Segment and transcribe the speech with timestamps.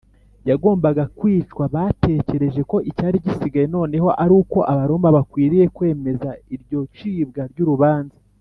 [0.49, 8.17] yagombaga kwicwa batekereje ko icyari gisigaye noneho ari uko abaroma bakwiriye kwemeza iryo cibwa ry’urubanza